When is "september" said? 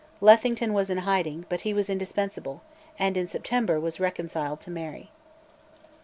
3.27-3.79